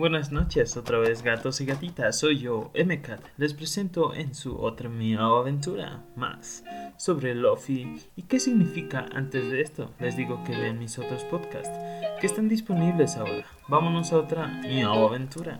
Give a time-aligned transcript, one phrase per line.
[0.00, 3.20] Buenas noches, otra vez gatos y gatitas, soy yo, MCAT.
[3.36, 6.64] Les presento en su otra miau aventura más
[6.96, 9.92] sobre Lofi y qué significa antes de esto.
[10.00, 11.78] Les digo que vean mis otros podcasts
[12.18, 13.44] que están disponibles ahora.
[13.68, 15.58] Vámonos a otra miau aventura.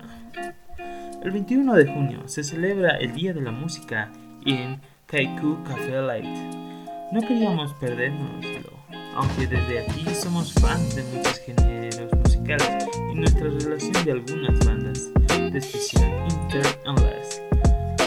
[1.22, 4.10] El 21 de junio se celebra el Día de la Música
[4.46, 6.70] en Kaiku Café Light.
[7.12, 8.59] No queríamos perdérnoslo,
[9.20, 15.08] aunque desde aquí somos fans de muchos géneros musicales y nuestra relación de algunas bandas,
[15.52, 17.42] de especial Inter Unless.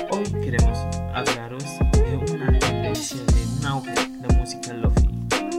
[0.10, 0.76] Hoy queremos
[1.14, 1.64] hablaros
[1.94, 5.08] de una tendencia de un auge, la música lofi,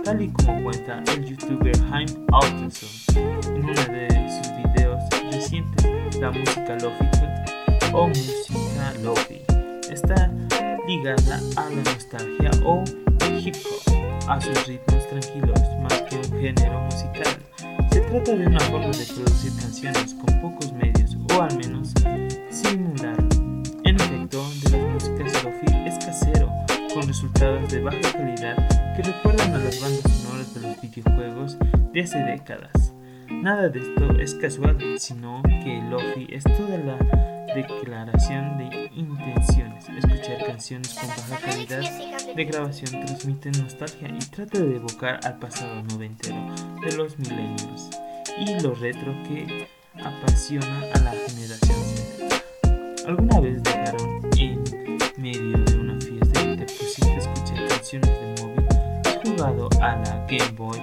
[0.04, 2.88] tal y como cuenta el youtuber Jaime Altenson
[3.46, 7.04] en uno de sus videos recientes, la música lofi
[7.92, 9.40] o música lofi.
[9.88, 10.32] Está
[10.88, 12.82] ligada a la nostalgia o
[13.38, 17.38] hip hop, a sus ritmos tranquilos más que un género musical.
[17.90, 21.92] Se trata de una forma de producir canciones con pocos medios o al menos
[22.50, 23.16] simular.
[23.84, 26.50] En efecto, de las músicas lofi es casero,
[26.94, 31.58] con resultados de baja calidad que recuerdan a las bandas sonoras de los videojuegos
[31.92, 32.92] de hace décadas.
[33.28, 36.96] Nada de esto es casual, sino que lofi es toda la
[37.54, 39.63] declaración de intenciones.
[40.54, 41.80] Canciones con baja calidad
[42.32, 46.36] de grabación transmite nostalgia y trata de evocar al pasado noventero
[46.80, 47.90] de los millennials
[48.38, 49.66] y lo retro que
[50.00, 52.42] apasiona a la generación Z.
[53.08, 54.62] ¿Alguna vez dejaron en
[55.16, 58.66] medio de una fiesta y te pusiste a escuchar canciones del móvil?
[59.06, 60.78] ¿Has jugado a la Game Boy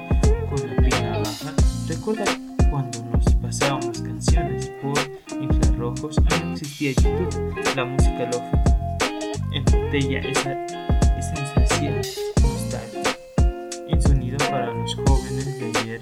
[0.49, 1.53] con la pila baja?
[1.87, 2.25] Recuerda
[2.69, 4.99] cuando nos pasábamos canciones por
[5.41, 8.60] infrarrojos y no existía YouTube, la música lofi
[9.51, 10.53] en botella esa
[11.17, 12.01] esencia
[12.41, 13.17] nostalgia,
[13.87, 16.01] en sonido para los jóvenes de ayer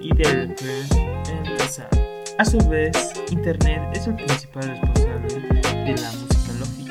[0.00, 1.88] y del el pasado.
[2.38, 5.34] A su vez, Internet es el principal responsable
[5.84, 6.86] de la música lofi.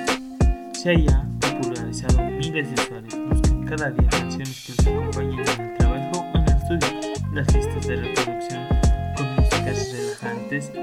[0.73, 5.77] Se haya popularizado miles de usuarios buscan cada día canciones que los acompañen en el
[5.77, 7.33] trabajo o en el estudio.
[7.33, 8.34] Las listas de reproducción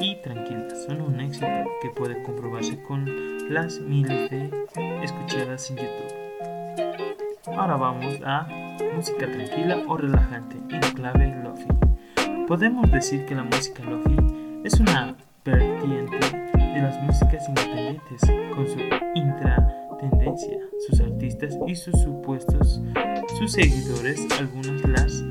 [0.01, 0.85] y tranquilas.
[0.85, 1.47] Son un éxito
[1.81, 3.07] que puede comprobarse con
[3.53, 4.51] las miles de
[5.03, 7.57] escuchadas en YouTube.
[7.57, 8.47] Ahora vamos a
[8.95, 11.67] música tranquila o relajante en clave lofi.
[12.47, 14.17] Podemos decir que la música lofi
[14.65, 16.19] es una vertiente
[16.55, 18.21] de las músicas independientes
[18.55, 18.79] con su
[19.15, 20.59] intratendencia.
[20.87, 22.81] Sus artistas y sus supuestos
[23.39, 25.25] sus seguidores, algunos las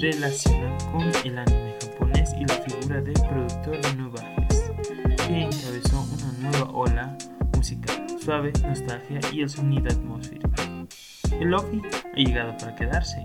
[0.00, 1.75] relacionan con el anime
[2.38, 4.72] y la figura del productor Nubajes,
[5.26, 7.18] que encabezó una nueva ola
[7.54, 10.50] musical, suave, nostalgia y el sonido atmosférico.
[11.40, 11.82] El Lofi
[12.14, 13.24] ha llegado para quedarse.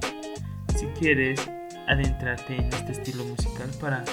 [0.76, 1.50] Si quieres
[1.88, 4.04] adentrarte en este estilo musical para,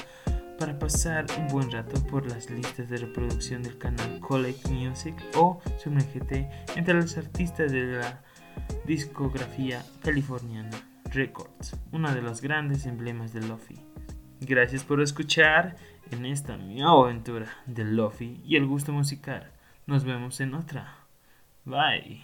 [0.59, 5.61] para pasar un buen rato por las listas de reproducción del canal Collect Music o
[5.83, 8.23] sumérgete entre los artistas de la
[8.85, 10.71] discografía californiana
[11.11, 13.88] Records, uno de los grandes emblemas del Lofi.
[14.41, 15.77] Gracias por escuchar
[16.11, 19.51] en esta mi aventura del Lofi y el gusto musical.
[19.87, 21.07] Nos vemos en otra.
[21.65, 22.23] Bye.